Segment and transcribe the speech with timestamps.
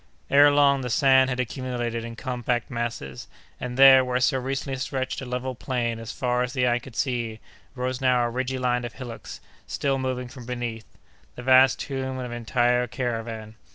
[0.31, 3.27] Ere long the sand had accumulated in compact masses;
[3.59, 6.95] and there, where so recently stretched a level plain as far as the eye could
[6.95, 7.39] see,
[7.75, 12.31] rose now a ridgy line of hillocks, still moving from beneath—the vast tomb of an
[12.31, 13.53] entire caravan!